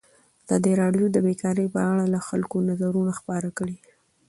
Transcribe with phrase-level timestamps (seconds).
[0.43, 3.77] ازادي راډیو د بیکاري په اړه د خلکو نظرونه خپاره کړي.